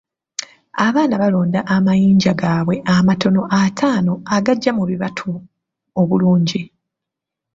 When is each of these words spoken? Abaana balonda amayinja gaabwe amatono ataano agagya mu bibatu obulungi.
Abaana 0.87 1.15
balonda 1.21 1.59
amayinja 1.75 2.33
gaabwe 2.41 2.75
amatono 2.95 3.41
ataano 3.61 4.13
agagya 4.35 4.71
mu 4.77 4.83
bibatu 4.89 5.27
obulungi. 6.01 6.61